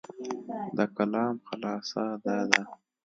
[0.77, 2.63] د کلام خلاصه دا ده،